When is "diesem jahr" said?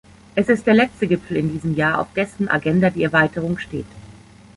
1.53-1.99